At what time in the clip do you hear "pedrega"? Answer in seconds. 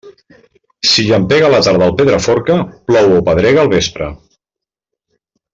3.31-3.63